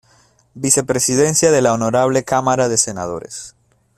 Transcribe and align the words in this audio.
Vicepresidencia 0.55 1.51
de 1.51 1.61
la 1.61 1.73
Honorable 1.73 2.23
Cámara 2.23 2.67
de 2.69 2.79
Senadores. 2.79 3.53